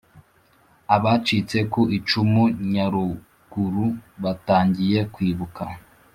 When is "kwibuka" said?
5.13-5.63